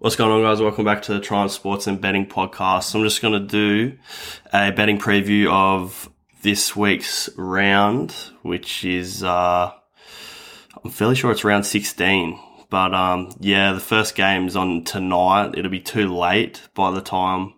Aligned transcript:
What's 0.00 0.14
going 0.14 0.30
on, 0.30 0.42
guys? 0.42 0.62
Welcome 0.62 0.84
back 0.84 1.02
to 1.02 1.12
the 1.12 1.18
Triumph 1.18 1.50
Sports 1.50 1.88
and 1.88 2.00
Betting 2.00 2.24
Podcast. 2.24 2.94
I'm 2.94 3.02
just 3.02 3.20
going 3.20 3.32
to 3.32 3.40
do 3.40 3.98
a 4.52 4.70
betting 4.70 4.96
preview 4.96 5.50
of 5.50 6.08
this 6.42 6.76
week's 6.76 7.28
round, 7.36 8.12
which 8.42 8.84
is, 8.84 9.24
uh, 9.24 9.72
I'm 10.84 10.90
fairly 10.92 11.16
sure 11.16 11.32
it's 11.32 11.42
round 11.42 11.66
16. 11.66 12.38
But, 12.70 12.94
um, 12.94 13.34
yeah, 13.40 13.72
the 13.72 13.80
first 13.80 14.14
game's 14.14 14.54
on 14.54 14.84
tonight. 14.84 15.56
It'll 15.56 15.68
be 15.68 15.80
too 15.80 16.16
late 16.16 16.62
by 16.74 16.92
the 16.92 17.00
time, 17.00 17.54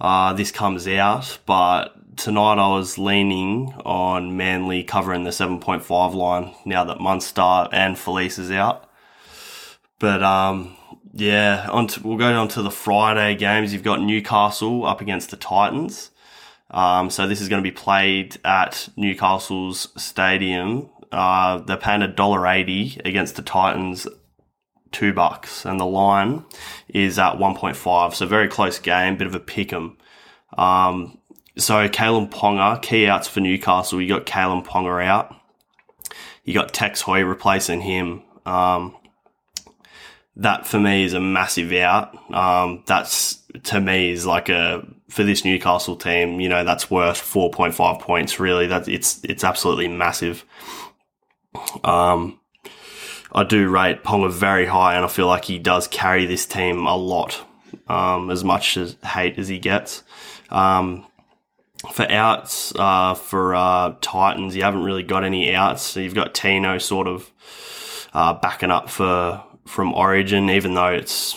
uh, 0.00 0.32
this 0.32 0.50
comes 0.50 0.88
out. 0.88 1.38
But 1.46 2.16
tonight 2.16 2.58
I 2.58 2.66
was 2.74 2.98
leaning 2.98 3.72
on 3.84 4.36
Manly 4.36 4.82
covering 4.82 5.22
the 5.22 5.30
7.5 5.30 6.14
line 6.14 6.52
now 6.64 6.82
that 6.82 6.98
Munster 6.98 7.68
and 7.70 7.94
Felise 7.94 8.40
is 8.40 8.50
out. 8.50 8.90
But, 10.00 10.24
um, 10.24 10.76
yeah, 11.12 11.68
on 11.70 11.86
to, 11.88 12.02
we'll 12.02 12.16
go 12.16 12.32
on 12.32 12.48
to 12.48 12.62
the 12.62 12.70
Friday 12.70 13.34
games. 13.36 13.72
You've 13.72 13.82
got 13.82 14.00
Newcastle 14.00 14.86
up 14.86 15.00
against 15.00 15.30
the 15.30 15.36
Titans. 15.36 16.10
Um, 16.70 17.10
so 17.10 17.26
this 17.26 17.40
is 17.40 17.48
going 17.48 17.62
to 17.62 17.70
be 17.70 17.74
played 17.74 18.38
at 18.44 18.88
Newcastle's 18.96 19.88
stadium. 20.02 20.88
Uh, 21.10 21.58
they're 21.58 21.76
paying 21.76 22.00
a 22.00 22.08
dollar 22.08 22.46
eighty 22.46 22.98
against 23.04 23.36
the 23.36 23.42
Titans, 23.42 24.08
two 24.90 25.12
bucks, 25.12 25.66
and 25.66 25.78
the 25.78 25.84
line 25.84 26.46
is 26.88 27.18
at 27.18 27.38
one 27.38 27.54
point 27.54 27.76
five. 27.76 28.14
So 28.14 28.24
very 28.24 28.48
close 28.48 28.78
game, 28.78 29.18
bit 29.18 29.26
of 29.26 29.34
a 29.34 29.40
pick 29.40 29.72
'em. 29.72 29.98
Um, 30.56 31.18
so 31.58 31.86
Kalyn 31.90 32.30
Ponga, 32.30 32.80
key 32.80 33.06
outs 33.06 33.28
for 33.28 33.40
Newcastle. 33.40 34.00
You 34.00 34.08
got 34.08 34.24
Kalyn 34.24 34.64
Ponga 34.64 35.04
out. 35.04 35.36
You 36.44 36.54
got 36.54 36.72
Tex 36.72 37.02
Hoy 37.02 37.22
replacing 37.22 37.82
him. 37.82 38.22
Um, 38.46 38.96
that 40.36 40.66
for 40.66 40.78
me 40.78 41.04
is 41.04 41.14
a 41.14 41.20
massive 41.20 41.72
out. 41.72 42.14
Um, 42.32 42.82
that's 42.86 43.40
to 43.64 43.80
me 43.80 44.10
is 44.10 44.26
like 44.26 44.48
a 44.48 44.86
for 45.08 45.24
this 45.24 45.44
Newcastle 45.44 45.96
team. 45.96 46.40
You 46.40 46.48
know, 46.48 46.64
that's 46.64 46.90
worth 46.90 47.18
four 47.18 47.50
point 47.50 47.74
five 47.74 48.00
points. 48.00 48.40
Really, 48.40 48.66
that 48.68 48.88
it's 48.88 49.22
it's 49.24 49.44
absolutely 49.44 49.88
massive. 49.88 50.44
Um, 51.84 52.40
I 53.32 53.44
do 53.44 53.68
rate 53.68 54.04
Ponga 54.04 54.30
very 54.30 54.66
high, 54.66 54.96
and 54.96 55.04
I 55.04 55.08
feel 55.08 55.26
like 55.26 55.44
he 55.44 55.58
does 55.58 55.88
carry 55.88 56.26
this 56.26 56.46
team 56.46 56.86
a 56.86 56.96
lot. 56.96 57.44
Um, 57.88 58.30
as 58.30 58.44
much 58.44 58.76
as 58.76 58.96
hate 59.02 59.38
as 59.38 59.48
he 59.48 59.58
gets. 59.58 60.02
Um, 60.50 61.06
for 61.92 62.08
outs, 62.10 62.72
uh, 62.76 63.14
for, 63.14 63.54
uh, 63.54 63.94
Titans, 64.00 64.54
you 64.54 64.62
haven't 64.62 64.84
really 64.84 65.02
got 65.02 65.24
any 65.24 65.54
outs. 65.54 65.82
So 65.82 66.00
you've 66.00 66.14
got 66.14 66.34
Tino 66.34 66.76
sort 66.78 67.08
of, 67.08 67.30
uh, 68.12 68.34
backing 68.34 68.70
up 68.70 68.90
for, 68.90 69.42
from 69.66 69.94
Origin, 69.94 70.50
even 70.50 70.74
though 70.74 70.92
it's 70.92 71.36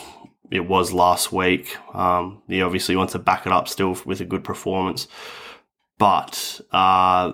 it 0.52 0.68
was 0.68 0.94
last 0.94 1.32
week. 1.32 1.78
Um, 1.94 2.42
he 2.48 2.62
obviously 2.62 2.96
wants 2.96 3.14
to 3.14 3.20
back 3.20 3.46
it 3.46 3.52
up 3.52 3.68
still 3.68 3.98
with 4.06 4.22
a 4.22 4.26
good 4.26 4.44
performance, 4.44 5.08
but 5.98 6.62
uh, 6.72 7.34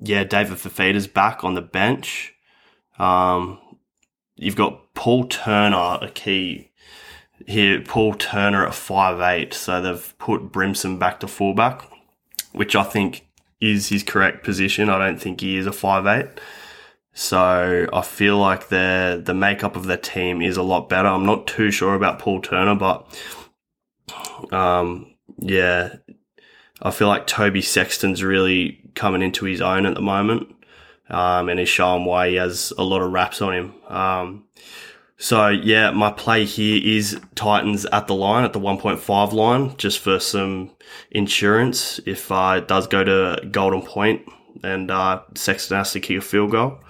yeah, 0.00 0.24
David 0.24 0.58
Fifita's 0.58 1.06
back 1.06 1.44
on 1.44 1.54
the 1.54 1.62
bench. 1.62 2.34
Um, 2.98 3.58
you've 4.36 4.56
got 4.56 4.94
Paul 4.94 5.24
Turner, 5.24 5.98
a 6.00 6.10
key 6.12 6.70
here. 7.46 7.80
Paul 7.80 8.14
Turner 8.14 8.66
at 8.66 8.74
five 8.74 9.20
eight, 9.20 9.54
so 9.54 9.80
they've 9.80 10.14
put 10.18 10.52
Brimson 10.52 10.98
back 10.98 11.20
to 11.20 11.28
fullback, 11.28 11.88
which 12.52 12.76
I 12.76 12.82
think 12.82 13.26
is 13.60 13.88
his 13.88 14.02
correct 14.02 14.44
position. 14.44 14.88
I 14.88 14.98
don't 14.98 15.20
think 15.20 15.40
he 15.40 15.56
is 15.56 15.66
a 15.66 15.72
five 15.72 16.06
eight. 16.06 16.40
So 17.20 17.86
I 17.92 18.00
feel 18.00 18.38
like 18.38 18.68
the 18.68 19.20
the 19.22 19.34
makeup 19.34 19.76
of 19.76 19.84
the 19.84 19.98
team 19.98 20.40
is 20.40 20.56
a 20.56 20.62
lot 20.62 20.88
better. 20.88 21.06
I'm 21.06 21.26
not 21.26 21.46
too 21.46 21.70
sure 21.70 21.94
about 21.94 22.18
Paul 22.18 22.40
Turner, 22.40 22.74
but 22.74 23.06
um, 24.50 25.14
yeah, 25.36 25.96
I 26.80 26.90
feel 26.90 27.08
like 27.08 27.26
Toby 27.26 27.60
Sexton's 27.60 28.24
really 28.24 28.90
coming 28.94 29.20
into 29.20 29.44
his 29.44 29.60
own 29.60 29.84
at 29.84 29.94
the 29.94 30.00
moment, 30.00 30.48
um, 31.10 31.50
and 31.50 31.60
he's 31.60 31.68
showing 31.68 32.06
why 32.06 32.30
he 32.30 32.36
has 32.36 32.72
a 32.78 32.82
lot 32.82 33.02
of 33.02 33.12
raps 33.12 33.42
on 33.42 33.52
him. 33.52 33.74
Um, 33.88 34.46
so 35.18 35.48
yeah, 35.48 35.90
my 35.90 36.10
play 36.12 36.46
here 36.46 36.80
is 36.82 37.20
Titans 37.34 37.84
at 37.92 38.06
the 38.06 38.14
line 38.14 38.44
at 38.44 38.54
the 38.54 38.60
1.5 38.60 39.32
line, 39.34 39.76
just 39.76 39.98
for 39.98 40.18
some 40.20 40.70
insurance 41.10 42.00
if 42.06 42.32
uh, 42.32 42.54
it 42.56 42.66
does 42.66 42.86
go 42.86 43.04
to 43.04 43.46
Golden 43.50 43.82
Point 43.82 44.22
and 44.62 44.90
uh, 44.90 45.20
Sexton 45.34 45.76
has 45.76 45.92
to 45.92 46.00
kick 46.00 46.16
a 46.16 46.20
field 46.22 46.52
goal. 46.52 46.80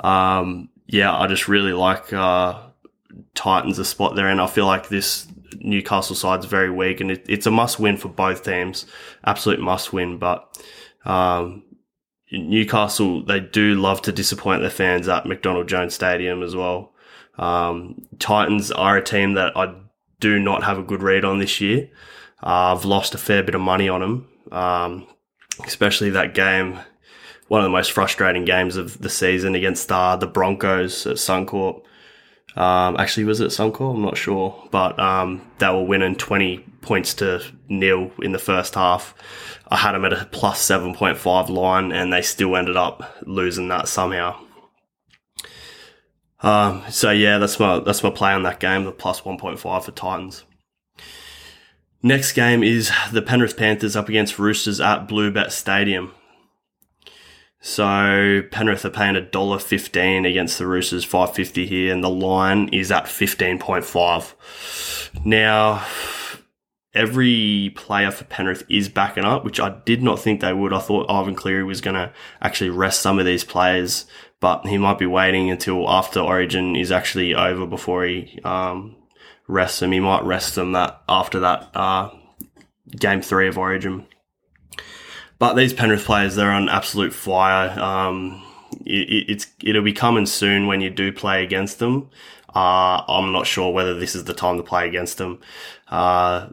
Um, 0.00 0.68
yeah, 0.86 1.16
I 1.16 1.26
just 1.26 1.48
really 1.48 1.72
like 1.72 2.12
uh, 2.12 2.60
Titans 3.34 3.78
a 3.78 3.84
spot 3.84 4.16
there, 4.16 4.28
and 4.28 4.40
I 4.40 4.46
feel 4.46 4.66
like 4.66 4.88
this 4.88 5.26
Newcastle 5.58 6.16
side's 6.16 6.46
very 6.46 6.70
weak, 6.70 7.00
and 7.00 7.10
it, 7.10 7.24
it's 7.28 7.46
a 7.46 7.50
must 7.50 7.78
win 7.78 7.96
for 7.96 8.08
both 8.08 8.44
teams, 8.44 8.86
absolute 9.24 9.60
must 9.60 9.92
win. 9.92 10.18
But 10.18 10.58
um, 11.04 11.62
Newcastle, 12.30 13.24
they 13.24 13.40
do 13.40 13.74
love 13.74 14.02
to 14.02 14.12
disappoint 14.12 14.60
their 14.60 14.70
fans 14.70 15.08
at 15.08 15.26
McDonald 15.26 15.68
Jones 15.68 15.94
Stadium 15.94 16.42
as 16.42 16.54
well. 16.54 16.92
Um, 17.38 18.06
Titans 18.18 18.70
are 18.70 18.96
a 18.96 19.02
team 19.02 19.34
that 19.34 19.56
I 19.56 19.74
do 20.20 20.38
not 20.38 20.62
have 20.64 20.78
a 20.78 20.82
good 20.82 21.02
read 21.02 21.24
on 21.24 21.38
this 21.38 21.60
year. 21.60 21.88
Uh, 22.42 22.74
I've 22.74 22.84
lost 22.84 23.14
a 23.14 23.18
fair 23.18 23.42
bit 23.42 23.54
of 23.54 23.60
money 23.60 23.88
on 23.88 24.00
them, 24.00 24.28
um, 24.52 25.06
especially 25.64 26.10
that 26.10 26.34
game 26.34 26.78
one 27.48 27.60
of 27.60 27.64
the 27.64 27.70
most 27.70 27.92
frustrating 27.92 28.44
games 28.44 28.76
of 28.76 28.98
the 29.00 29.08
season 29.08 29.54
against 29.54 29.90
uh, 29.90 30.16
the 30.16 30.26
Broncos 30.26 31.06
at 31.06 31.16
Suncorp. 31.16 31.82
Um, 32.56 32.96
actually, 32.96 33.24
was 33.24 33.40
it 33.40 33.48
Suncorp? 33.48 33.94
I'm 33.94 34.02
not 34.02 34.16
sure, 34.16 34.68
but 34.70 34.98
um, 34.98 35.50
they 35.58 35.68
were 35.68 35.84
winning 35.84 36.16
20 36.16 36.58
points 36.80 37.14
to 37.14 37.42
nil 37.68 38.12
in 38.22 38.32
the 38.32 38.38
first 38.38 38.74
half. 38.74 39.14
I 39.68 39.76
had 39.76 39.92
them 39.92 40.04
at 40.04 40.12
a 40.12 40.28
plus 40.30 40.66
7.5 40.66 41.48
line, 41.48 41.92
and 41.92 42.12
they 42.12 42.22
still 42.22 42.56
ended 42.56 42.76
up 42.76 43.16
losing 43.26 43.68
that 43.68 43.88
somehow. 43.88 44.38
Um, 46.42 46.82
so 46.90 47.10
yeah, 47.10 47.38
that's 47.38 47.58
my 47.58 47.78
that's 47.78 48.02
my 48.02 48.10
play 48.10 48.32
on 48.32 48.42
that 48.42 48.60
game, 48.60 48.84
the 48.84 48.92
plus 48.92 49.22
1.5 49.22 49.58
for 49.84 49.90
Titans. 49.90 50.44
Next 52.02 52.32
game 52.32 52.62
is 52.62 52.92
the 53.12 53.22
Penrith 53.22 53.56
Panthers 53.56 53.96
up 53.96 54.10
against 54.10 54.38
Roosters 54.38 54.78
at 54.78 55.08
Bluebet 55.08 55.50
Stadium. 55.50 56.12
So 57.66 58.42
Penrith 58.50 58.84
are 58.84 58.90
paying 58.90 59.16
a 59.16 59.22
dollar 59.22 59.58
fifteen 59.58 60.26
against 60.26 60.58
the 60.58 60.66
Roosters, 60.66 61.02
five 61.02 61.34
fifty 61.34 61.64
here, 61.64 61.94
and 61.94 62.04
the 62.04 62.10
line 62.10 62.68
is 62.74 62.92
at 62.92 63.08
fifteen 63.08 63.58
point 63.58 63.86
five. 63.86 65.10
Now, 65.24 65.82
every 66.92 67.72
player 67.74 68.10
for 68.10 68.24
Penrith 68.24 68.64
is 68.68 68.90
backing 68.90 69.24
up, 69.24 69.46
which 69.46 69.60
I 69.60 69.80
did 69.86 70.02
not 70.02 70.20
think 70.20 70.42
they 70.42 70.52
would. 70.52 70.74
I 70.74 70.78
thought 70.78 71.10
Ivan 71.10 71.34
Cleary 71.34 71.64
was 71.64 71.80
going 71.80 71.96
to 71.96 72.12
actually 72.42 72.68
rest 72.68 73.00
some 73.00 73.18
of 73.18 73.24
these 73.24 73.44
players, 73.44 74.04
but 74.40 74.66
he 74.66 74.76
might 74.76 74.98
be 74.98 75.06
waiting 75.06 75.50
until 75.50 75.88
after 75.88 76.20
Origin 76.20 76.76
is 76.76 76.92
actually 76.92 77.34
over 77.34 77.64
before 77.64 78.04
he 78.04 78.40
um, 78.44 78.94
rests 79.48 79.80
them. 79.80 79.92
He 79.92 80.00
might 80.00 80.24
rest 80.24 80.54
them 80.54 80.72
that 80.72 81.00
after 81.08 81.40
that 81.40 81.70
uh, 81.74 82.10
game 82.90 83.22
three 83.22 83.48
of 83.48 83.56
Origin. 83.56 84.06
But 85.44 85.56
these 85.56 85.74
Penrith 85.74 86.06
players, 86.06 86.36
they're 86.36 86.50
on 86.50 86.70
absolute 86.70 87.12
fire. 87.12 87.78
Um, 87.78 88.42
it, 88.86 89.28
it's 89.28 89.46
it'll 89.62 89.82
be 89.82 89.92
coming 89.92 90.24
soon 90.24 90.66
when 90.66 90.80
you 90.80 90.88
do 90.88 91.12
play 91.12 91.44
against 91.44 91.80
them. 91.80 92.08
Uh, 92.56 93.02
I'm 93.06 93.30
not 93.30 93.46
sure 93.46 93.70
whether 93.70 93.92
this 93.92 94.14
is 94.14 94.24
the 94.24 94.32
time 94.32 94.56
to 94.56 94.62
play 94.62 94.88
against 94.88 95.18
them. 95.18 95.42
Uh, 95.86 96.48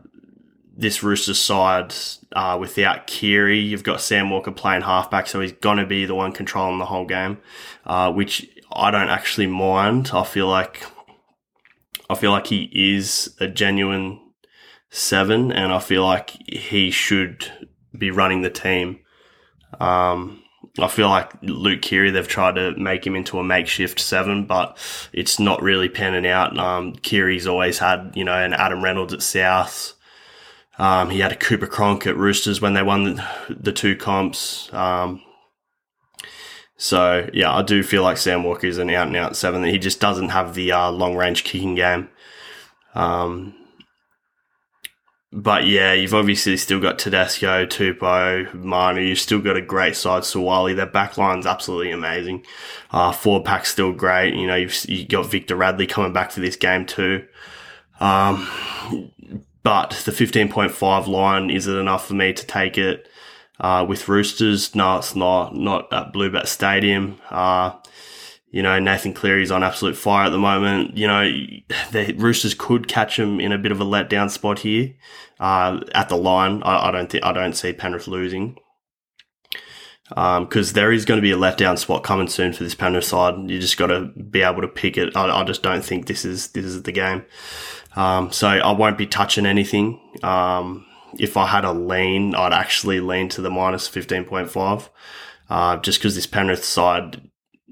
this 0.76 1.04
Roosters 1.04 1.40
side, 1.40 1.96
uh, 2.34 2.58
without 2.60 3.08
Keary, 3.08 3.60
you've 3.60 3.86
got 3.86 4.02
Sam 4.02 4.30
Walker 4.30 4.52
playing 4.52 4.82
halfback, 4.82 5.28
so 5.28 5.40
he's 5.40 5.54
gonna 5.54 5.86
be 5.86 6.04
the 6.04 6.14
one 6.14 6.34
controlling 6.34 6.80
the 6.80 6.86
whole 6.86 7.06
game, 7.06 7.38
uh, 7.86 8.12
which 8.12 8.46
I 8.74 8.92
don't 8.92 9.10
actually 9.10 9.48
mind. 9.48 10.12
I 10.14 10.26
feel 10.26 10.50
like, 10.50 10.86
I 12.10 12.16
feel 12.16 12.32
like 12.32 12.48
he 12.48 12.70
is 12.74 13.38
a 13.40 13.48
genuine 13.48 14.20
seven, 14.90 15.50
and 15.50 15.72
I 15.72 15.80
feel 15.80 16.04
like 16.04 16.32
he 16.50 16.92
should 16.92 17.70
be 17.98 18.12
running 18.12 18.42
the 18.42 18.50
team. 18.50 19.00
Um, 19.80 20.44
I 20.80 20.88
feel 20.88 21.10
like 21.10 21.32
Luke 21.42 21.82
Keary, 21.82 22.12
they've 22.12 22.28
tried 22.28 22.56
to 22.56 22.76
make 22.78 23.06
him 23.06 23.16
into 23.16 23.40
a 23.40 23.44
makeshift 23.44 24.00
seven, 24.00 24.46
but 24.46 24.78
it's 25.12 25.40
not 25.40 25.62
really 25.62 25.90
panning 25.90 26.28
out. 26.28 26.58
Um, 26.58 26.94
Keary's 26.94 27.48
always 27.48 27.80
had, 27.80 28.14
you 28.16 28.24
know, 28.24 28.34
an 28.34 28.54
Adam 28.54 28.84
Reynolds 28.84 29.14
at 29.14 29.22
South. 29.22 29.94
Um, 30.78 31.10
he 31.10 31.20
had 31.20 31.32
a 31.32 31.36
Cooper 31.36 31.68
Cronk 31.68 32.08
at 32.08 32.16
Roosters 32.16 32.62
when 32.62 32.74
they 32.74 32.84
won 32.84 33.04
the, 33.04 33.28
the 33.50 33.74
two 33.74 33.96
comps. 33.96 34.72
Um, 34.74 35.22
so 36.78 37.30
yeah, 37.34 37.54
I 37.54 37.62
do 37.62 37.84
feel 37.84 38.02
like 38.02 38.18
Sam 38.18 38.44
Walker 38.44 38.66
is 38.66 38.78
an 38.78 38.90
out 38.90 39.08
and 39.08 39.16
out 39.16 39.36
seven. 39.36 39.62
that 39.62 39.70
He 39.70 39.78
just 39.78 40.00
doesn't 40.00 40.30
have 40.30 40.56
the 40.56 40.72
uh, 40.72 40.90
long 40.90 41.16
range 41.16 41.44
kicking 41.44 41.76
game. 41.76 42.10
Um, 42.96 43.54
but 45.34 45.66
yeah, 45.66 45.94
you've 45.94 46.14
obviously 46.14 46.58
still 46.58 46.80
got 46.82 47.00
Tedesco, 47.00 47.66
Tupou, 47.66 48.54
Manu. 48.54 49.02
You've 49.02 49.20
still 49.20 49.40
got 49.40 49.56
a 49.56 49.62
great 49.62 49.96
side, 49.96 50.24
Suaalii. 50.24 50.76
Their 50.76 50.88
backline's 50.88 51.46
absolutely 51.46 51.92
amazing. 51.92 52.46
Uh, 52.92 53.14
four 53.14 53.42
pack's 53.42 53.72
still 53.72 53.94
great. 53.94 54.34
You 54.34 54.48
know, 54.48 54.56
you've 54.56 54.86
you 54.90 55.08
got 55.08 55.28
Victor 55.28 55.56
Radley 55.56 55.88
coming 55.88 56.12
back 56.12 56.32
for 56.32 56.42
this 56.42 56.58
game 56.58 56.86
too. 56.86 57.26
Um, 58.02 58.48
but 59.64 59.92
the 60.06 60.12
15.5 60.12 61.08
line, 61.08 61.50
is 61.50 61.68
it 61.68 61.78
enough 61.78 62.08
for 62.08 62.14
me 62.14 62.34
to 62.34 62.46
take 62.46 62.78
it? 62.78 63.08
Uh, 63.60 63.86
with 63.88 64.10
Roosters, 64.10 64.74
no, 64.76 64.98
it's 64.98 65.16
not. 65.16 65.56
Not 65.56 65.94
at 65.94 66.12
Bluebet 66.12 66.48
Stadium. 66.48 67.20
Uh, 67.30 67.74
you 68.52 68.62
know, 68.62 68.78
Nathan 68.80 69.14
Cleary's 69.14 69.50
on 69.50 69.64
absolute 69.64 69.96
fire 69.96 70.26
at 70.26 70.30
the 70.30 70.38
moment. 70.38 70.98
You 70.98 71.08
know, 71.08 71.24
the 71.92 72.14
Roosters 72.18 72.54
could 72.54 72.88
catch 72.88 73.18
him 73.18 73.40
in 73.40 73.52
a 73.52 73.58
bit 73.58 73.72
of 73.72 73.82
a 73.82 73.86
letdown 73.86 74.30
spot 74.30 74.60
here 74.60 74.94
uh, 75.40 75.80
at 75.96 76.10
the 76.10 76.18
line. 76.18 76.62
I, 76.64 76.90
I 76.90 76.92
don't 76.92 77.10
think 77.10 77.24
I 77.24 77.32
don't 77.32 77.54
see 77.54 77.74
Penrith 77.74 78.08
losing 78.08 78.58
because 80.10 80.70
um, 80.70 80.74
there 80.74 80.92
is 80.92 81.06
going 81.06 81.18
to 81.18 81.22
be 81.22 81.32
a 81.32 81.38
letdown 81.38 81.80
spot 81.80 82.04
coming 82.04 82.28
soon 82.28 82.52
for 82.52 82.66
this 82.66 82.76
Penrith 82.76 83.06
side. 83.06 83.50
You 83.50 83.60
just 83.60 83.78
got 83.78 83.88
to 83.88 84.08
be 84.08 84.42
able 84.42 84.62
to 84.62 84.68
pick 84.68 84.98
it. 84.98 85.16
I, 85.16 85.40
I, 85.40 85.46
just 85.46 85.64
don't 85.64 85.86
think 85.86 86.08
this 86.08 86.26
is 86.26 86.50
this 86.50 86.66
is 86.66 86.84
the 86.84 86.92
game. 86.92 87.24
Um, 87.96 88.30
so 88.32 88.50
I 88.50 88.72
won't 88.74 88.98
be 88.98 89.08
touching 89.08 89.46
anything. 89.46 90.02
Um, 90.22 90.86
if 91.18 91.38
I 91.38 91.48
had 91.48 91.64
a 91.64 91.72
lean, 91.72 92.36
I'd 92.36 92.52
actually 92.52 93.00
lean 93.00 93.30
to 93.30 93.42
the 93.42 93.50
minus 93.50 93.88
fifteen 93.88 94.26
point 94.26 94.50
five. 94.50 94.90
Uh, 95.50 95.78
just 95.78 96.00
because 96.00 96.16
this 96.16 96.28
Penrith 96.28 96.64
side 96.64 97.31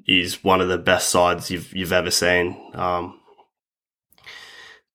is 0.09 0.43
one 0.43 0.59
of 0.59 0.69
the 0.69 0.77
best 0.77 1.09
sides 1.09 1.51
you've 1.51 1.73
you've 1.73 1.93
ever 1.93 2.09
seen. 2.09 2.59
Um, 2.73 3.19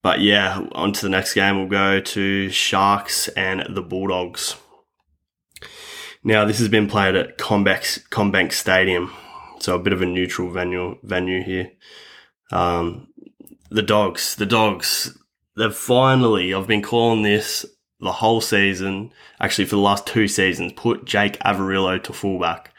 but 0.03 0.21
yeah, 0.21 0.67
on 0.73 0.93
to 0.93 1.03
the 1.03 1.09
next 1.09 1.35
game. 1.35 1.57
We'll 1.57 1.69
go 1.69 2.01
to 2.01 2.51
Sharks 2.51 3.29
and 3.29 3.65
the 3.75 3.81
Bulldogs. 3.81 4.57
Now, 6.25 6.45
this 6.45 6.59
has 6.59 6.69
been 6.69 6.89
played 6.89 7.15
at 7.15 7.39
CommBank, 7.39 8.09
CommBank 8.09 8.53
Stadium, 8.53 9.13
so 9.61 9.77
a 9.77 9.79
bit 9.79 9.93
of 9.93 10.03
a 10.03 10.07
neutral 10.07 10.51
venue 10.51 10.99
venue 11.03 11.43
here. 11.43 11.71
Um, 12.51 13.09
the 13.71 13.83
Dogs, 13.83 14.35
the 14.35 14.47
Dogs, 14.47 15.17
they've 15.57 15.75
finally, 15.75 16.53
I've 16.53 16.67
been 16.67 16.83
calling 16.83 17.23
this 17.23 17.65
the 18.01 18.13
whole 18.13 18.41
season, 18.41 19.13
actually 19.41 19.67
for 19.67 19.77
the 19.77 19.83
last 19.83 20.07
two 20.07 20.29
seasons, 20.29 20.73
put 20.75 21.05
Jake 21.05 21.39
Averillo 21.41 22.03
to 22.03 22.13
fullback. 22.13 22.74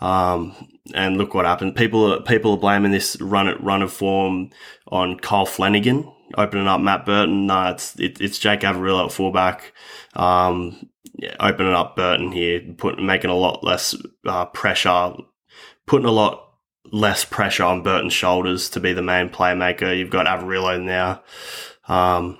Um, 0.00 0.54
and 0.94 1.18
look 1.18 1.34
what 1.34 1.44
happened. 1.44 1.76
People 1.76 2.12
are, 2.12 2.22
people 2.22 2.52
are 2.52 2.58
blaming 2.58 2.92
this 2.92 3.20
run 3.20 3.48
at 3.48 3.62
run 3.62 3.82
of 3.82 3.92
form 3.92 4.50
on 4.88 5.18
Kyle 5.18 5.46
Flanagan 5.46 6.10
opening 6.36 6.66
up 6.66 6.80
Matt 6.80 7.06
Burton. 7.06 7.46
No, 7.46 7.70
it's 7.70 7.98
it, 7.98 8.20
it's 8.20 8.38
Jake 8.38 8.60
Averillo 8.60 9.06
at 9.06 9.12
fullback. 9.12 9.72
Um, 10.14 10.88
yeah, 11.14 11.34
opening 11.40 11.74
up 11.74 11.96
Burton 11.96 12.32
here, 12.32 12.62
putting 12.76 13.06
making 13.06 13.30
a 13.30 13.36
lot 13.36 13.64
less 13.64 13.94
uh, 14.26 14.46
pressure, 14.46 15.12
putting 15.86 16.06
a 16.06 16.12
lot 16.12 16.46
less 16.92 17.24
pressure 17.24 17.64
on 17.64 17.82
Burton's 17.82 18.12
shoulders 18.12 18.70
to 18.70 18.80
be 18.80 18.92
the 18.92 19.02
main 19.02 19.28
playmaker. 19.28 19.96
You've 19.96 20.10
got 20.10 20.26
Averillo 20.26 20.82
now. 20.82 21.22
Um, 21.88 22.38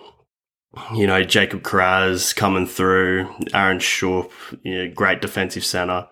you 0.95 1.07
know, 1.07 1.23
Jacob 1.25 1.63
Kiraz 1.63 2.35
coming 2.35 2.67
through, 2.67 3.29
Aaron 3.53 3.79
Schoupp, 3.79 4.31
you 4.63 4.87
know, 4.87 4.95
great 4.95 5.21
defensive 5.21 5.65
center 5.65 6.09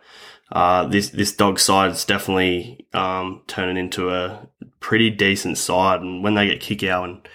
uh, 0.53 0.87
this 0.87 1.11
this 1.11 1.35
dog 1.35 1.59
side 1.59 1.91
is 1.93 2.05
definitely 2.05 2.87
um, 2.95 3.43
turning 3.47 3.77
into 3.77 4.11
a 4.11 4.49
pretty 4.81 5.11
decent 5.11 5.59
side. 5.59 6.01
And 6.01 6.23
when 6.23 6.35
they 6.35 6.47
get 6.47 6.61
Kikau 6.61 7.05
and 7.05 7.29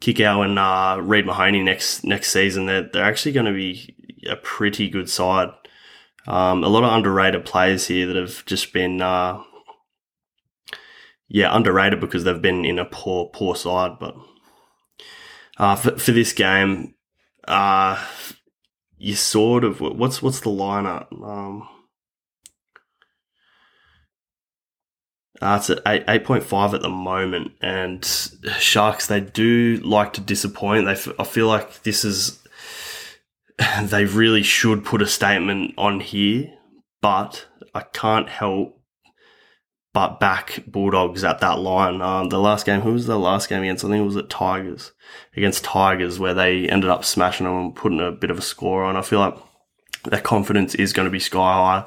Kikau 0.00 0.44
and 0.44 0.58
uh, 0.58 1.00
Reed 1.00 1.26
Mahoney 1.26 1.62
next 1.62 2.04
next 2.04 2.30
season, 2.30 2.66
they're 2.66 2.88
they're 2.92 3.04
actually 3.04 3.32
going 3.32 3.46
to 3.46 3.52
be 3.52 3.94
a 4.28 4.36
pretty 4.36 4.88
good 4.90 5.08
side. 5.08 5.48
Um, 6.26 6.62
a 6.62 6.68
lot 6.68 6.84
of 6.84 6.92
underrated 6.92 7.46
players 7.46 7.86
here 7.86 8.06
that 8.06 8.16
have 8.16 8.44
just 8.44 8.74
been, 8.74 9.00
uh, 9.00 9.42
yeah, 11.26 11.56
underrated 11.56 12.00
because 12.00 12.24
they've 12.24 12.42
been 12.42 12.66
in 12.66 12.78
a 12.78 12.84
poor 12.84 13.30
poor 13.32 13.56
side. 13.56 13.92
But 13.98 14.14
uh, 15.56 15.76
for, 15.76 15.96
for 15.96 16.12
this 16.12 16.34
game, 16.34 16.94
uh, 17.46 18.04
you 18.98 19.14
sort 19.14 19.64
of 19.64 19.80
what's 19.80 20.20
what's 20.20 20.40
the 20.40 20.50
lineup? 20.50 21.06
Um, 21.12 21.66
Uh, 25.40 25.56
it's 25.60 25.70
at 25.70 25.80
8, 25.86 26.06
8.5 26.06 26.74
at 26.74 26.82
the 26.82 26.88
moment. 26.88 27.52
And 27.60 28.04
Sharks, 28.58 29.06
they 29.06 29.20
do 29.20 29.76
like 29.84 30.12
to 30.14 30.20
disappoint. 30.20 30.86
They, 30.86 30.92
f- 30.92 31.08
I 31.18 31.24
feel 31.24 31.46
like 31.46 31.82
this 31.82 32.04
is, 32.04 32.42
they 33.82 34.04
really 34.04 34.42
should 34.42 34.84
put 34.84 35.02
a 35.02 35.06
statement 35.06 35.74
on 35.78 36.00
here, 36.00 36.52
but 37.00 37.46
I 37.74 37.82
can't 37.82 38.28
help 38.28 38.78
but 39.94 40.20
back 40.20 40.62
Bulldogs 40.66 41.24
at 41.24 41.40
that 41.40 41.58
line. 41.58 42.00
Um, 42.02 42.28
the 42.28 42.38
last 42.38 42.66
game, 42.66 42.82
who 42.82 42.92
was 42.92 43.06
the 43.06 43.18
last 43.18 43.48
game 43.48 43.62
against? 43.62 43.84
I 43.84 43.88
think 43.88 44.02
it 44.02 44.04
was 44.04 44.16
at 44.16 44.30
Tigers, 44.30 44.92
against 45.36 45.64
Tigers, 45.64 46.18
where 46.18 46.34
they 46.34 46.68
ended 46.68 46.90
up 46.90 47.04
smashing 47.04 47.46
them 47.46 47.56
and 47.56 47.74
putting 47.74 48.00
a 48.00 48.12
bit 48.12 48.30
of 48.30 48.38
a 48.38 48.42
score 48.42 48.84
on. 48.84 48.96
I 48.96 49.02
feel 49.02 49.20
like 49.20 49.36
their 50.04 50.20
confidence 50.20 50.74
is 50.74 50.92
going 50.92 51.06
to 51.06 51.10
be 51.10 51.18
sky 51.18 51.52
high. 51.52 51.84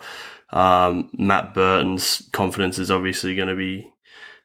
Um, 0.52 1.10
Matt 1.14 1.54
Burton's 1.54 2.28
confidence 2.32 2.78
is 2.78 2.92
obviously 2.92 3.36
going 3.36 3.48
to 3.48 3.56
be 3.56 3.92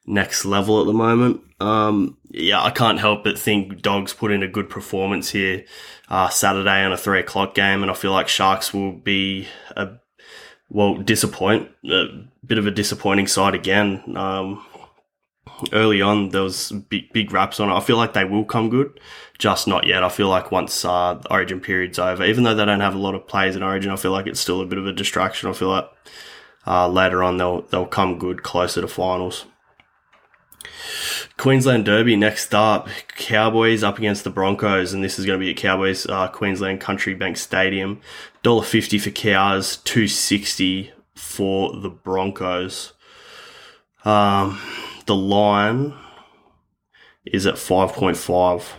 next 0.05 0.45
level 0.45 0.79
at 0.79 0.87
the 0.87 0.93
moment. 0.93 1.41
Um, 1.59 2.17
yeah, 2.29 2.63
I 2.63 2.71
can't 2.71 2.99
help 2.99 3.23
but 3.23 3.37
think 3.37 3.81
Dogs 3.81 4.13
put 4.13 4.31
in 4.31 4.43
a 4.43 4.47
good 4.47 4.69
performance 4.69 5.29
here 5.29 5.65
uh, 6.09 6.29
Saturday 6.29 6.83
on 6.83 6.93
a 6.93 6.97
three 6.97 7.19
o'clock 7.19 7.53
game, 7.55 7.81
and 7.81 7.91
I 7.91 7.93
feel 7.93 8.11
like 8.11 8.27
Sharks 8.27 8.73
will 8.73 8.93
be 8.93 9.47
a 9.75 9.89
well 10.69 10.95
disappoint 10.95 11.69
a 11.85 12.07
bit 12.45 12.57
of 12.57 12.67
a 12.67 12.71
disappointing 12.71 13.27
side 13.27 13.55
again. 13.55 14.15
Um, 14.15 14.65
early 15.73 16.01
on 16.01 16.29
there 16.29 16.43
was 16.43 16.71
big 16.71 17.11
big 17.13 17.31
raps 17.31 17.59
on 17.59 17.69
it. 17.69 17.75
I 17.75 17.79
feel 17.79 17.97
like 17.97 18.13
they 18.13 18.25
will 18.25 18.45
come 18.45 18.69
good, 18.69 18.99
just 19.37 19.67
not 19.67 19.85
yet. 19.85 20.03
I 20.03 20.09
feel 20.09 20.29
like 20.29 20.51
once 20.51 20.85
uh, 20.85 21.15
the 21.15 21.31
Origin 21.31 21.59
period's 21.59 21.99
over, 21.99 22.23
even 22.23 22.43
though 22.43 22.55
they 22.55 22.65
don't 22.65 22.79
have 22.79 22.95
a 22.95 22.99
lot 22.99 23.15
of 23.15 23.27
players 23.27 23.55
in 23.55 23.63
Origin, 23.63 23.91
I 23.91 23.95
feel 23.95 24.11
like 24.11 24.27
it's 24.27 24.39
still 24.39 24.61
a 24.61 24.65
bit 24.65 24.77
of 24.77 24.87
a 24.87 24.93
distraction. 24.93 25.49
I 25.49 25.53
feel 25.53 25.69
like 25.69 25.89
uh, 26.65 26.87
later 26.87 27.23
on 27.23 27.37
they'll 27.37 27.61
they'll 27.63 27.85
come 27.85 28.19
good 28.19 28.43
closer 28.43 28.81
to 28.81 28.87
finals. 28.87 29.45
Queensland 31.37 31.85
Derby 31.85 32.15
next 32.15 32.53
up, 32.53 32.89
Cowboys 33.15 33.83
up 33.83 33.97
against 33.99 34.23
the 34.23 34.29
Broncos, 34.29 34.91
and 34.91 35.03
this 35.03 35.19
is 35.19 35.25
going 35.25 35.39
to 35.39 35.43
be 35.43 35.51
at 35.51 35.57
Cowboys 35.57 36.05
uh, 36.07 36.27
Queensland 36.27 36.81
Country 36.81 37.13
Bank 37.13 37.37
Stadium. 37.37 38.01
Dollar 38.41 38.63
fifty 38.63 38.97
for 38.97 39.11
Cows, 39.11 39.77
two 39.77 40.07
sixty 40.07 40.91
for 41.15 41.79
the 41.79 41.89
Broncos. 41.89 42.93
Um, 44.03 44.59
the 45.07 45.15
line 45.15 45.93
is 47.25 47.45
at 47.45 47.57
five 47.57 47.93
point 47.93 48.17
five. 48.17 48.73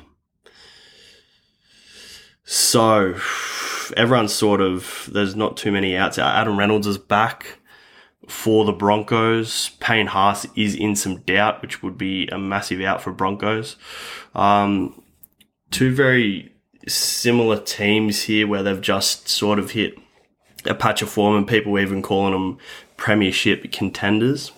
So 2.44 3.16
everyone's 3.96 4.32
sort 4.32 4.60
of 4.60 5.10
there's 5.12 5.34
not 5.36 5.56
too 5.56 5.72
many 5.72 5.96
outs. 5.96 6.18
Adam 6.18 6.58
Reynolds 6.58 6.86
is 6.86 6.98
back 6.98 7.58
for 8.28 8.64
the 8.64 8.72
Broncos. 8.72 9.70
Payne 9.80 10.06
Haas 10.06 10.46
is 10.54 10.74
in 10.74 10.94
some 10.96 11.20
doubt, 11.22 11.62
which 11.62 11.82
would 11.82 11.98
be 11.98 12.28
a 12.28 12.38
massive 12.38 12.80
out 12.80 13.02
for 13.02 13.12
Broncos. 13.12 13.76
Um, 14.34 15.02
two 15.70 15.94
very 15.94 16.52
similar 16.86 17.60
teams 17.60 18.22
here 18.22 18.46
where 18.46 18.62
they've 18.62 18.80
just 18.80 19.28
sort 19.28 19.58
of 19.58 19.72
hit 19.72 19.94
a 20.64 20.74
patch 20.74 21.02
of 21.02 21.08
form 21.08 21.36
and 21.36 21.46
people 21.46 21.78
even 21.78 22.02
calling 22.02 22.32
them 22.32 22.58
premiership 22.96 23.70
contenders. 23.72 24.52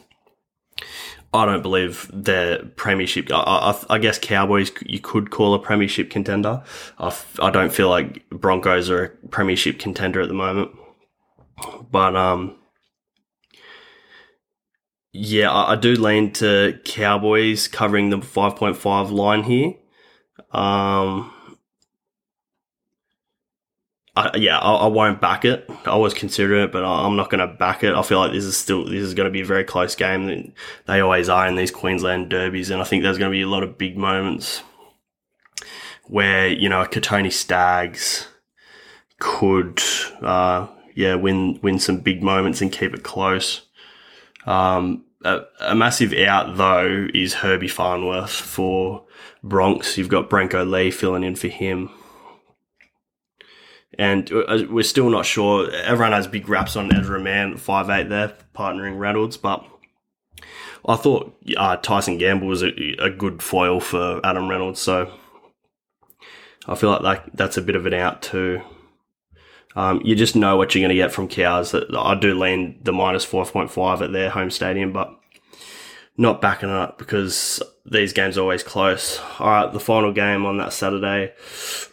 I 1.32 1.46
don't 1.46 1.62
believe 1.62 2.10
they're 2.12 2.64
premiership. 2.76 3.30
I, 3.30 3.36
I, 3.36 3.94
I, 3.94 3.98
guess 3.98 4.18
Cowboys 4.18 4.72
you 4.84 4.98
could 4.98 5.30
call 5.30 5.54
a 5.54 5.60
premiership 5.60 6.10
contender. 6.10 6.64
I, 6.98 7.16
I 7.40 7.50
don't 7.50 7.72
feel 7.72 7.88
like 7.88 8.28
Broncos 8.30 8.90
are 8.90 9.04
a 9.04 9.08
premiership 9.28 9.78
contender 9.78 10.20
at 10.20 10.28
the 10.28 10.34
moment. 10.34 10.72
But 11.90 12.16
um, 12.16 12.56
yeah, 15.12 15.52
I, 15.52 15.72
I 15.72 15.76
do 15.76 15.94
lean 15.94 16.32
to 16.34 16.80
Cowboys 16.84 17.68
covering 17.68 18.10
the 18.10 18.20
five 18.20 18.56
point 18.56 18.76
five 18.76 19.10
line 19.10 19.44
here. 19.44 19.74
Um, 20.50 21.32
I, 24.20 24.36
yeah, 24.36 24.58
I, 24.58 24.74
I, 24.74 24.86
won't 24.86 25.20
back 25.20 25.46
it. 25.46 25.68
I 25.86 25.96
was 25.96 26.12
considering 26.12 26.64
it, 26.64 26.72
but 26.72 26.84
I'm 26.84 27.16
not 27.16 27.30
going 27.30 27.46
to 27.46 27.54
back 27.54 27.82
it. 27.82 27.94
I 27.94 28.02
feel 28.02 28.18
like 28.18 28.32
this 28.32 28.44
is 28.44 28.56
still 28.56 28.84
this 28.84 29.02
is 29.02 29.14
going 29.14 29.26
to 29.26 29.32
be 29.32 29.40
a 29.40 29.46
very 29.46 29.64
close 29.64 29.94
game. 29.94 30.52
They 30.86 31.00
always 31.00 31.28
are 31.28 31.46
in 31.46 31.56
these 31.56 31.70
Queensland 31.70 32.28
derbies, 32.28 32.68
and 32.70 32.82
I 32.82 32.84
think 32.84 33.02
there's 33.02 33.18
going 33.18 33.30
to 33.30 33.36
be 33.36 33.42
a 33.42 33.48
lot 33.48 33.62
of 33.62 33.78
big 33.78 33.96
moments 33.96 34.62
where 36.04 36.48
you 36.48 36.68
know 36.68 36.84
Kotoni 36.84 37.32
Staggs 37.32 38.28
could, 39.20 39.80
uh, 40.22 40.66
yeah, 40.94 41.14
win 41.14 41.58
win 41.62 41.78
some 41.78 41.98
big 41.98 42.22
moments 42.22 42.60
and 42.60 42.70
keep 42.70 42.92
it 42.92 43.02
close. 43.02 43.62
Um, 44.44 45.04
a, 45.24 45.40
a, 45.60 45.74
massive 45.74 46.12
out 46.12 46.56
though 46.56 47.08
is 47.14 47.34
Herbie 47.34 47.68
Farnworth 47.68 48.32
for 48.32 49.04
Bronx. 49.42 49.96
You've 49.96 50.08
got 50.08 50.28
Brenko 50.28 50.68
Lee 50.68 50.90
filling 50.90 51.24
in 51.24 51.36
for 51.36 51.48
him. 51.48 51.90
And 53.98 54.32
uh, 54.32 54.64
we're 54.70 54.84
still 54.84 55.10
not 55.10 55.26
sure. 55.26 55.70
Everyone 55.70 56.12
has 56.12 56.26
big 56.26 56.48
raps 56.48 56.76
on 56.76 56.94
Ezra 56.94 57.20
Mam, 57.20 57.56
five 57.56 57.90
eight 57.90 58.08
there, 58.08 58.34
partnering 58.54 58.98
Reynolds, 58.98 59.36
but 59.36 59.64
I 60.86 60.96
thought 60.96 61.36
uh, 61.56 61.76
Tyson 61.76 62.18
Gamble 62.18 62.46
was 62.46 62.62
a, 62.62 62.72
a, 62.98 63.10
good 63.10 63.42
foil 63.42 63.80
for 63.80 64.20
Adam 64.24 64.48
Reynolds, 64.48 64.80
so 64.80 65.12
I 66.66 66.74
feel 66.74 66.90
like 66.90 67.02
that, 67.02 67.36
that's 67.36 67.56
a 67.56 67.62
bit 67.62 67.76
of 67.76 67.84
an 67.84 67.94
out 67.94 68.22
too. 68.22 68.62
Um, 69.76 70.00
you 70.04 70.16
just 70.16 70.34
know 70.34 70.56
what 70.56 70.74
you're 70.74 70.80
going 70.80 70.88
to 70.88 70.94
get 70.94 71.12
from 71.12 71.28
cows. 71.28 71.72
That 71.72 71.94
I 71.94 72.18
do 72.18 72.34
lean 72.34 72.80
the 72.82 72.92
minus 72.92 73.24
four 73.24 73.44
point 73.44 73.70
five 73.70 74.02
at 74.02 74.12
their 74.12 74.30
home 74.30 74.50
stadium, 74.50 74.92
but 74.92 75.19
not 76.20 76.42
backing 76.42 76.68
it 76.68 76.74
up 76.74 76.98
because 76.98 77.62
these 77.86 78.12
games 78.12 78.36
are 78.36 78.42
always 78.42 78.62
close. 78.62 79.18
All 79.38 79.48
right, 79.48 79.72
the 79.72 79.80
final 79.80 80.12
game 80.12 80.44
on 80.44 80.58
that 80.58 80.74
Saturday, 80.74 81.32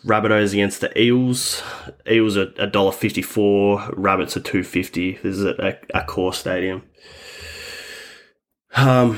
Rabbitohs 0.05 0.51
against 0.51 0.81
the 0.81 1.01
Eels. 1.01 1.63
Eels 2.09 2.35
are 2.35 2.51
a 2.57 2.67
dollar 2.67 2.91
fifty 2.91 3.21
four. 3.21 3.89
Rabbits 3.93 4.35
are 4.35 4.41
two 4.41 4.63
fifty. 4.63 5.13
This 5.13 5.37
is 5.37 5.45
at 5.45 5.59
a, 5.59 5.79
Accor 5.95 6.35
stadium. 6.35 6.83
Um, 8.75 9.17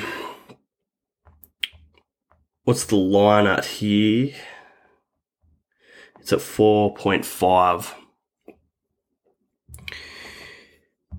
what's 2.64 2.86
the 2.86 2.96
line 2.96 3.48
at 3.48 3.66
here? 3.66 4.36
It's 6.20 6.32
at 6.32 6.42
four 6.42 6.94
point 6.94 7.26
five. 7.26 7.96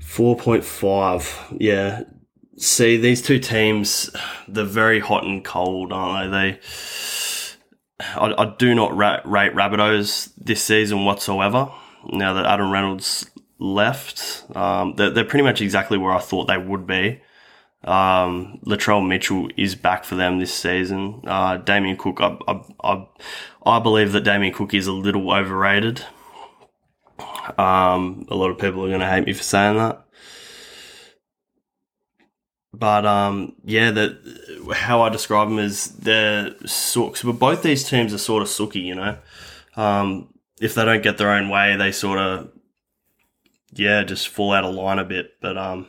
4.5. 0.00 1.56
Yeah. 1.60 2.02
See, 2.60 2.98
these 2.98 3.22
two 3.22 3.38
teams, 3.38 4.10
they're 4.46 4.64
very 4.64 5.00
hot 5.00 5.24
and 5.24 5.42
cold, 5.42 5.94
aren't 5.94 6.30
they? 6.30 6.50
They, 6.52 6.60
I, 8.00 8.34
I 8.36 8.54
do 8.58 8.74
not 8.74 8.94
rate, 8.94 9.22
rate 9.24 9.54
Rabbitohs 9.54 10.30
this 10.36 10.62
season 10.62 11.06
whatsoever. 11.06 11.72
Now 12.12 12.34
that 12.34 12.44
Adam 12.44 12.70
Reynolds 12.70 13.30
left, 13.58 14.44
um, 14.54 14.92
they're, 14.96 15.08
they're 15.08 15.24
pretty 15.24 15.42
much 15.42 15.62
exactly 15.62 15.96
where 15.96 16.12
I 16.12 16.18
thought 16.20 16.48
they 16.48 16.58
would 16.58 16.86
be. 16.86 17.22
Um, 17.82 18.60
Latrell 18.66 19.08
Mitchell 19.08 19.48
is 19.56 19.74
back 19.74 20.04
for 20.04 20.16
them 20.16 20.38
this 20.38 20.52
season. 20.52 21.22
Uh, 21.26 21.56
Damien 21.56 21.96
Cook, 21.96 22.20
I, 22.20 22.36
I, 22.46 22.60
I, 22.84 23.06
I 23.64 23.78
believe 23.78 24.12
that 24.12 24.20
Damien 24.24 24.52
Cook 24.52 24.74
is 24.74 24.86
a 24.86 24.92
little 24.92 25.32
overrated. 25.32 26.04
Um, 27.56 28.26
a 28.28 28.34
lot 28.34 28.50
of 28.50 28.58
people 28.58 28.84
are 28.84 28.88
going 28.88 29.00
to 29.00 29.08
hate 29.08 29.24
me 29.24 29.32
for 29.32 29.42
saying 29.42 29.78
that. 29.78 30.04
But 32.72 33.04
um, 33.04 33.54
yeah, 33.64 33.90
that 33.90 34.72
how 34.74 35.02
I 35.02 35.08
describe 35.08 35.48
them 35.48 35.58
is 35.58 35.88
they're 35.88 36.50
sooks. 36.66 37.22
But 37.22 37.38
both 37.38 37.62
these 37.62 37.88
teams 37.88 38.14
are 38.14 38.18
sort 38.18 38.42
of 38.42 38.48
sooky, 38.48 38.80
you 38.80 38.94
know. 38.94 39.18
Um, 39.76 40.32
if 40.60 40.74
they 40.74 40.84
don't 40.84 41.02
get 41.02 41.18
their 41.18 41.30
own 41.30 41.48
way, 41.48 41.76
they 41.76 41.92
sort 41.92 42.18
of 42.18 42.52
yeah 43.72 44.04
just 44.04 44.28
fall 44.28 44.52
out 44.52 44.64
of 44.64 44.74
line 44.74 44.98
a 44.98 45.04
bit. 45.04 45.32
But 45.40 45.58
um, 45.58 45.88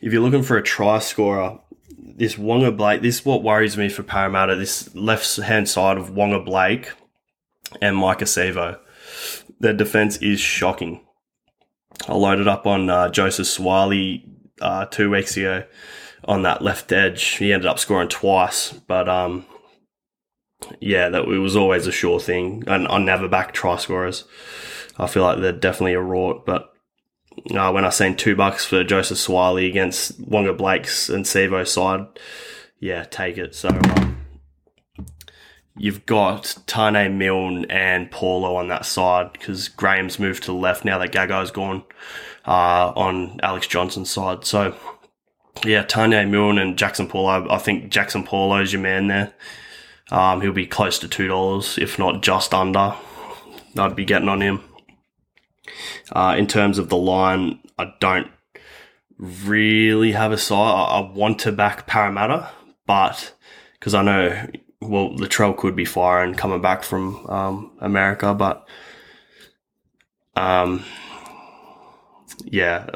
if 0.00 0.12
you're 0.12 0.22
looking 0.22 0.44
for 0.44 0.56
a 0.56 0.62
try 0.62 1.00
scorer, 1.00 1.58
this 1.98 2.36
Waqa 2.36 2.76
Blake, 2.76 3.02
this 3.02 3.20
is 3.20 3.24
what 3.24 3.42
worries 3.42 3.76
me 3.76 3.88
for 3.88 4.04
Parramatta. 4.04 4.54
This 4.54 4.94
left 4.94 5.36
hand 5.36 5.68
side 5.68 5.98
of 5.98 6.10
Waqa 6.10 6.44
Blake 6.44 6.92
and 7.82 7.96
Maika 7.96 8.22
Sivo 8.22 8.78
their 9.60 9.72
defense 9.72 10.16
is 10.18 10.40
shocking. 10.40 11.00
I 12.08 12.14
loaded 12.14 12.48
up 12.48 12.66
on 12.66 12.90
uh, 12.90 13.08
Joseph 13.08 13.46
Suaalii 13.46 14.22
uh, 14.60 14.86
two 14.86 15.10
weeks 15.10 15.36
ago 15.36 15.64
on 16.24 16.42
that 16.42 16.62
left 16.62 16.92
edge. 16.92 17.22
He 17.36 17.52
ended 17.52 17.66
up 17.66 17.78
scoring 17.78 18.08
twice, 18.08 18.72
but 18.72 19.08
um, 19.08 19.46
yeah, 20.80 21.08
that 21.08 21.26
was 21.26 21.56
always 21.56 21.86
a 21.86 21.92
sure 21.92 22.20
thing. 22.20 22.64
And 22.66 22.88
I 22.88 22.98
never 22.98 23.28
back 23.28 23.52
try 23.52 23.76
scorers. 23.76 24.24
I 24.98 25.06
feel 25.06 25.22
like 25.22 25.40
they're 25.40 25.52
definitely 25.52 25.94
a 25.94 25.98
rort, 26.00 26.44
but 26.46 26.72
uh, 27.54 27.70
when 27.70 27.84
I 27.84 27.90
seen 27.90 28.16
two 28.16 28.34
bucks 28.34 28.64
for 28.64 28.82
Joseph 28.82 29.18
Suaalii 29.18 29.68
against 29.68 30.20
Waqa 30.22 30.56
Blake's 30.56 31.08
and 31.08 31.24
Sivo 31.24 31.66
side, 31.66 32.06
yeah, 32.80 33.04
take 33.04 33.36
it. 33.36 33.54
So 33.54 33.68
um, 33.68 34.16
you've 35.76 36.06
got 36.06 36.44
Taane 36.66 37.14
Milne 37.14 37.66
and 37.68 38.10
Paulo 38.10 38.56
on 38.56 38.68
that 38.68 38.86
side 38.86 39.32
because 39.32 39.68
Graham's 39.68 40.18
moved 40.18 40.44
to 40.44 40.52
the 40.52 40.58
left 40.58 40.84
now 40.84 40.98
that 40.98 41.12
Gagai's 41.12 41.50
gone 41.50 41.84
uh, 42.46 42.92
on 42.94 43.40
Alex 43.42 43.66
Johnson's 43.66 44.10
side. 44.10 44.44
So, 44.44 44.74
yeah, 45.64 45.84
Taane 45.84 46.28
Milne 46.30 46.58
and 46.58 46.76
Jaxson 46.76 47.08
Paulo. 47.08 47.48
I 47.50 47.58
think 47.58 47.90
Jaxson 47.90 48.24
Paulo 48.24 48.60
is 48.60 48.72
your 48.72 48.82
man 48.82 49.08
there. 49.08 49.32
Um, 50.10 50.40
he'll 50.40 50.52
be 50.52 50.66
close 50.66 50.98
to 51.00 51.08
$2, 51.08 51.82
if 51.82 51.98
not 51.98 52.22
just 52.22 52.54
under. 52.54 52.94
I'd 53.76 53.96
be 53.96 54.04
getting 54.04 54.28
on 54.28 54.40
him. 54.40 54.62
Uh, 56.12 56.36
in 56.38 56.46
terms 56.46 56.78
of 56.78 56.88
the 56.88 56.96
line, 56.96 57.58
I 57.78 57.92
don't 58.00 58.28
really 59.18 60.12
have 60.12 60.32
a 60.32 60.38
side. 60.38 60.72
I, 60.72 60.98
I 60.98 61.12
want 61.12 61.40
to 61.40 61.52
back 61.52 61.86
Parramatta, 61.86 62.50
but 62.86 63.34
because 63.74 63.94
I 63.94 64.02
know 64.02 64.46
well, 64.80 65.10
Latrell 65.10 65.56
could 65.56 65.74
be 65.74 65.84
firing 65.84 66.34
coming 66.34 66.60
back 66.60 66.82
from 66.82 67.26
um, 67.26 67.72
America, 67.80 68.34
but 68.34 68.68
um, 70.34 70.84
yeah, 72.44 72.86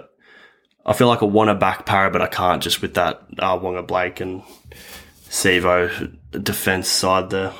I 0.85 0.93
feel 0.93 1.09
like 1.09 1.23
I 1.23 1.27
want 1.27 1.49
to 1.49 1.55
back 1.55 1.87
Para, 1.87 2.11
but 2.11 2.23
I 2.23 2.27
can't 2.27 2.63
just 2.63 2.83
with 2.83 2.95
that 2.95 3.23
uh, 3.39 3.59
Waqa 3.59 3.87
Blake 3.87 4.21
and 4.21 4.43
Sivo 5.29 6.17
defense 6.33 6.89
side 6.89 7.31
there. 7.31 7.53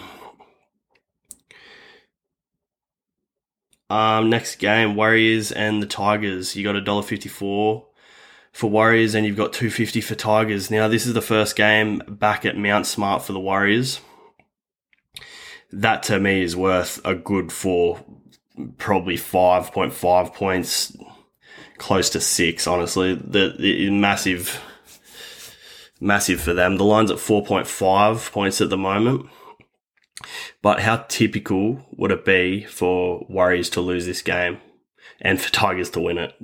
Um, 3.89 4.31
next 4.31 4.57
game, 4.57 4.95
Warriors 4.95 5.51
and 5.51 5.83
the 5.83 5.87
Tigers. 5.87 6.55
You 6.55 6.65
got 6.65 6.77
a 6.77 6.81
dollar 6.81 7.03
fifty 7.03 7.29
four 7.29 7.87
for 8.53 8.71
Warriors, 8.71 9.15
and 9.15 9.27
you've 9.27 9.37
got 9.37 9.53
two 9.53 9.71
fifty 9.71 10.01
for 10.01 10.15
Tigers. 10.15 10.71
Now, 10.71 10.89
this 10.89 11.07
is 11.07 11.15
the 11.15 11.23
first 11.23 11.57
game 11.57 12.03
back 12.09 12.45
at 12.47 12.57
Mount 12.57 12.87
Smart 12.87 13.23
for 13.23 13.33
the 13.33 13.41
Warriors 13.41 14.01
that 15.73 16.03
to 16.05 16.19
me 16.19 16.43
is 16.43 16.57
worth 16.57 17.01
a 17.05 17.15
good 17.15 17.53
for 17.53 18.05
probably 18.77 19.17
5.5 19.17 20.35
points, 20.35 20.97
close 21.81 22.11
to 22.11 22.21
six, 22.21 22.67
honestly. 22.67 23.15
The, 23.15 23.55
the 23.59 23.91
massive, 23.91 24.63
massive 26.01 26.41
for 26.41 26.55
them. 26.55 26.77
The 26.77 26.85
line's 26.85 27.11
at 27.11 27.17
4.5 27.17 28.31
points 28.31 28.61
at 28.61 28.71
the 28.71 28.77
moment. 28.77 29.29
But 30.63 30.81
how 30.81 30.99
typical 31.09 31.85
would 31.93 32.13
it 32.13 32.25
be 32.25 32.65
for 32.65 33.27
Warriors 33.29 33.71
to 33.71 33.81
lose 33.81 34.07
this 34.07 34.23
game 34.23 34.59
and 35.21 35.41
for 35.41 35.51
Tigers 35.51 35.91
to 35.91 36.01
win 36.01 36.19
it? 36.19 36.35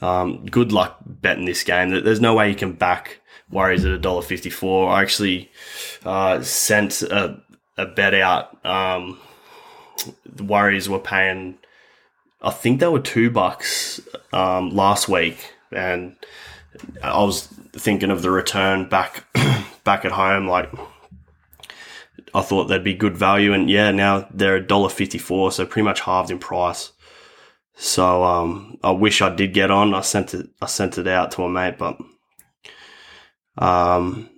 Um, 0.00 0.46
good 0.46 0.70
luck 0.70 0.98
betting 1.04 1.46
this 1.46 1.64
game. 1.64 1.90
There's 1.90 2.20
no 2.20 2.34
way 2.34 2.50
you 2.50 2.54
can 2.54 2.74
back 2.74 3.20
Warriors 3.50 3.84
at 3.84 4.00
$1.54. 4.00 4.88
I 4.88 5.02
actually 5.02 5.50
uh, 6.04 6.42
sent 6.42 7.02
a 7.02 7.42
a 7.78 7.86
bet 7.86 8.12
out. 8.12 8.64
Um, 8.66 9.18
the 10.26 10.44
Warriors 10.44 10.88
were 10.88 10.98
paying, 10.98 11.58
I 12.40 12.50
think 12.50 12.80
they 12.80 12.86
were 12.86 13.00
two 13.00 13.30
bucks 13.30 14.00
um, 14.32 14.70
last 14.70 15.08
week, 15.08 15.52
and 15.72 16.16
I 17.02 17.22
was 17.24 17.46
thinking 17.72 18.10
of 18.10 18.22
the 18.22 18.30
return 18.30 18.88
back 18.88 19.24
back 19.84 20.04
at 20.04 20.12
home. 20.12 20.46
Like 20.46 20.70
I 22.34 22.42
thought 22.42 22.64
they'd 22.64 22.84
be 22.84 22.94
good 22.94 23.16
value, 23.16 23.52
and 23.52 23.68
yeah, 23.68 23.90
now 23.90 24.28
they're 24.32 24.56
a 24.56 24.66
dollar 24.66 24.88
fifty 24.88 25.18
four, 25.18 25.50
so 25.50 25.66
pretty 25.66 25.84
much 25.84 26.00
halved 26.00 26.30
in 26.30 26.38
price. 26.38 26.92
So 27.74 28.24
um, 28.24 28.78
I 28.82 28.90
wish 28.90 29.22
I 29.22 29.34
did 29.34 29.54
get 29.54 29.70
on. 29.70 29.94
I 29.94 30.00
sent 30.00 30.34
it. 30.34 30.48
I 30.60 30.66
sent 30.66 30.98
it 30.98 31.08
out 31.08 31.32
to 31.32 31.42
a 31.42 31.48
mate, 31.48 31.78
but 31.78 31.98
um, 33.56 34.30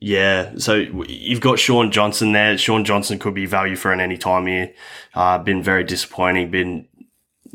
yeah, 0.00 0.52
so 0.58 0.74
you've 0.74 1.40
got 1.40 1.58
Shaun 1.58 1.90
Johnson 1.90 2.32
there. 2.32 2.56
Shaun 2.56 2.84
Johnson 2.84 3.18
could 3.18 3.34
be 3.34 3.46
value 3.46 3.76
for 3.76 3.92
an 3.92 4.00
any 4.00 4.16
time 4.16 4.46
here. 4.46 4.72
Uh, 5.14 5.38
been 5.38 5.62
very 5.62 5.84
disappointing. 5.84 6.50
Been 6.50 6.86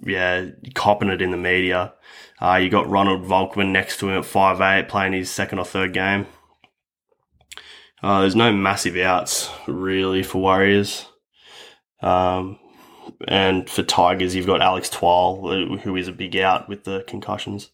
yeah, 0.05 0.47
copping 0.73 1.09
it 1.09 1.21
in 1.21 1.31
the 1.31 1.37
media. 1.37 1.93
Uh, 2.41 2.55
you 2.55 2.69
got 2.69 2.89
Ronald 2.89 3.23
Volkman 3.23 3.71
next 3.71 3.99
to 3.99 4.09
him 4.09 4.17
at 4.17 4.25
five 4.25 4.61
eight, 4.61 4.89
playing 4.89 5.13
his 5.13 5.29
second 5.29 5.59
or 5.59 5.65
third 5.65 5.93
game. 5.93 6.27
Uh, 8.01 8.21
there's 8.21 8.35
no 8.35 8.51
massive 8.51 8.97
outs 8.97 9.49
really 9.65 10.23
for 10.23 10.41
Warriors. 10.41 11.05
Um, 12.01 12.59
and 13.27 13.69
for 13.69 13.83
Tigers, 13.83 14.35
you've 14.35 14.45
got 14.45 14.61
Alex 14.61 14.89
Twal, 14.89 15.77
who 15.79 15.95
is 15.95 16.09
a 16.09 16.11
big 16.11 16.35
out 16.35 16.67
with 16.67 16.83
the 16.83 17.03
concussions. 17.07 17.69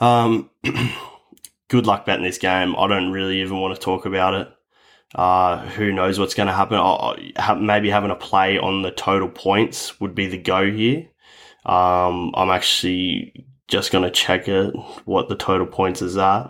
Um, 0.00 0.50
good 1.68 1.86
luck 1.86 2.06
betting 2.06 2.24
this 2.24 2.38
game. 2.38 2.76
I 2.76 2.86
don't 2.86 3.10
really 3.10 3.40
even 3.40 3.58
want 3.58 3.74
to 3.74 3.80
talk 3.80 4.06
about 4.06 4.34
it. 4.34 4.48
Uh, 5.14 5.58
who 5.70 5.92
knows 5.92 6.18
what's 6.18 6.34
going 6.34 6.46
to 6.46 6.52
happen? 6.54 6.78
i 6.78 7.54
maybe 7.54 7.90
having 7.90 8.10
a 8.10 8.16
play 8.16 8.58
on 8.58 8.82
the 8.82 8.90
total 8.90 9.28
points 9.28 10.00
would 10.00 10.14
be 10.14 10.26
the 10.26 10.38
go 10.38 10.70
here. 10.70 11.08
Um, 11.64 12.32
I'm 12.34 12.50
actually 12.50 13.46
just 13.68 13.92
going 13.92 14.04
to 14.04 14.10
check 14.10 14.48
it, 14.48 14.74
what 15.04 15.28
the 15.28 15.36
total 15.36 15.66
points 15.66 16.02
is 16.02 16.16
at. 16.16 16.46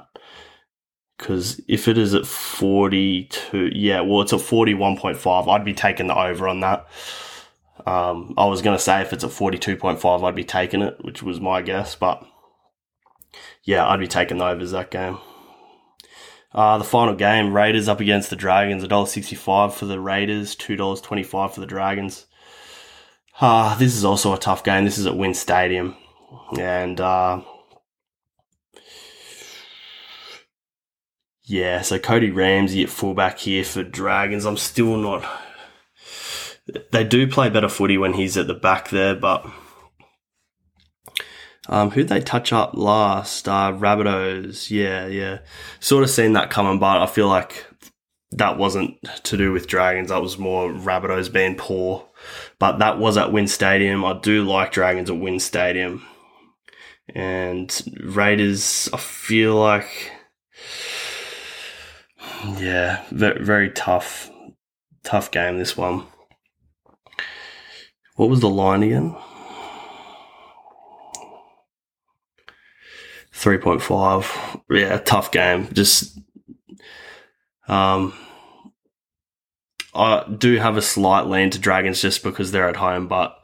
Because 1.18 1.60
if 1.68 1.86
it 1.86 1.98
is 1.98 2.14
at 2.14 2.26
42, 2.26 3.70
yeah, 3.74 4.00
well, 4.00 4.22
it's 4.22 4.32
at 4.32 4.40
41.5. 4.40 5.48
I'd 5.48 5.64
be 5.64 5.74
taking 5.74 6.08
the 6.08 6.18
over 6.18 6.48
on 6.48 6.60
that. 6.60 6.88
Um, 7.86 8.34
I 8.36 8.46
was 8.46 8.62
going 8.62 8.76
to 8.76 8.82
say 8.82 9.00
if 9.02 9.12
it's 9.12 9.24
a 9.24 9.28
42.5, 9.28 10.24
I'd 10.24 10.34
be 10.34 10.44
taking 10.44 10.82
it, 10.82 10.96
which 11.04 11.22
was 11.22 11.40
my 11.40 11.62
guess, 11.62 11.94
but 11.94 12.24
yeah, 13.64 13.86
I'd 13.86 14.00
be 14.00 14.08
taking 14.08 14.38
the 14.38 14.46
overs 14.46 14.72
that 14.72 14.90
game. 14.90 15.18
Uh, 16.54 16.78
the 16.78 16.84
final 16.84 17.14
game, 17.14 17.54
Raiders 17.54 17.88
up 17.88 18.00
against 18.00 18.30
the 18.30 18.36
Dragons, 18.36 18.84
$1.65 18.84 19.72
for 19.72 19.86
the 19.86 20.00
Raiders, 20.00 20.54
$2.25 20.54 21.54
for 21.54 21.60
the 21.60 21.66
Dragons. 21.66 22.26
Uh, 23.40 23.76
this 23.78 23.94
is 23.94 24.04
also 24.04 24.34
a 24.34 24.38
tough 24.38 24.62
game. 24.62 24.84
This 24.84 24.98
is 24.98 25.06
at 25.06 25.16
WIN 25.16 25.34
Stadium. 25.34 25.96
And 26.58 27.00
uh, 27.00 27.40
yeah, 31.44 31.80
so 31.80 31.98
Cody 31.98 32.30
Ramsey 32.30 32.82
at 32.82 32.90
fullback 32.90 33.38
here 33.38 33.64
for 33.64 33.82
Dragons. 33.82 34.44
I'm 34.44 34.58
still 34.58 34.96
not. 34.96 35.24
They 36.92 37.04
do 37.04 37.26
play 37.26 37.48
better 37.48 37.68
footy 37.68 37.98
when 37.98 38.12
he's 38.12 38.36
at 38.36 38.46
the 38.46 38.54
back 38.54 38.90
there, 38.90 39.14
but 39.14 39.46
um, 41.68 41.90
who'd 41.90 42.08
they 42.08 42.20
touch 42.20 42.52
up 42.52 42.74
last? 42.74 43.48
Uh, 43.48 43.72
Rabbitohs. 43.72 44.70
Yeah, 44.70 45.06
yeah. 45.06 45.38
Sort 45.80 46.02
of 46.02 46.10
seen 46.10 46.32
that 46.32 46.50
coming, 46.50 46.78
but 46.78 47.00
I 47.00 47.06
feel 47.06 47.28
like 47.28 47.64
that 48.32 48.58
wasn't 48.58 48.96
to 49.24 49.36
do 49.36 49.52
with 49.52 49.68
Dragons. 49.68 50.08
That 50.08 50.22
was 50.22 50.38
more 50.38 50.70
Rabbitohs 50.70 51.32
being 51.32 51.54
poor. 51.54 52.08
But 52.58 52.78
that 52.78 52.98
was 52.98 53.16
at 53.16 53.32
WIN 53.32 53.46
Stadium. 53.46 54.04
I 54.04 54.18
do 54.18 54.44
like 54.44 54.72
Dragons 54.72 55.10
at 55.10 55.18
WIN 55.18 55.38
Stadium. 55.38 56.06
And 57.14 57.82
Raiders, 58.02 58.88
I 58.92 58.96
feel 58.96 59.56
like, 59.56 60.12
yeah, 62.58 63.04
very 63.10 63.70
tough, 63.70 64.30
tough 65.04 65.30
game, 65.30 65.58
this 65.58 65.76
one. 65.76 66.06
What 68.16 68.30
was 68.30 68.40
the 68.40 68.48
line 68.48 68.82
again? 68.82 69.16
3.5. 73.32 74.62
Yeah, 74.70 74.98
tough 74.98 75.30
game. 75.30 75.68
Just, 75.72 76.18
um, 77.68 78.14
I 79.94 80.24
do 80.38 80.56
have 80.56 80.76
a 80.76 80.82
slight 80.82 81.26
lean 81.26 81.50
to 81.50 81.58
Dragons 81.58 82.00
just 82.00 82.22
because 82.22 82.52
they're 82.52 82.68
at 82.68 82.76
home, 82.76 83.08
but 83.08 83.38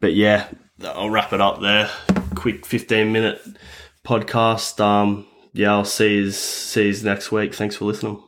but 0.00 0.14
yeah, 0.14 0.48
I'll 0.82 1.10
wrap 1.10 1.32
it 1.32 1.40
up 1.40 1.60
there. 1.60 1.90
Quick 2.34 2.66
15 2.66 3.12
minute 3.12 3.40
podcast. 4.04 4.80
Um, 4.80 5.26
yeah, 5.52 5.72
I'll 5.72 5.84
see 5.84 6.16
you, 6.16 6.30
see 6.32 6.90
you 6.90 7.02
next 7.04 7.30
week. 7.30 7.54
Thanks 7.54 7.76
for 7.76 7.84
listening. 7.84 8.23